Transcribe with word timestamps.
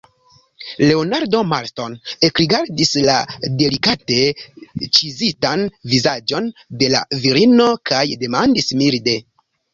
Leonardo 0.85 1.41
Marston 1.49 1.97
ekrigardis 2.27 2.93
la 3.09 3.17
delikate 3.59 4.17
ĉizitan 5.01 5.67
vizaĝon 5.93 6.49
de 6.81 6.91
la 6.97 7.05
virino, 7.29 7.71
kaj 7.93 8.03
demandis 8.25 8.75
milde: 8.83 9.19